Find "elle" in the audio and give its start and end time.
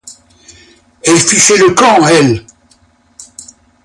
1.03-1.19, 2.07-2.43